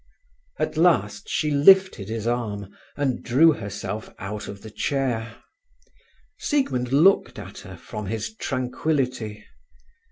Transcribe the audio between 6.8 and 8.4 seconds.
looked at her from his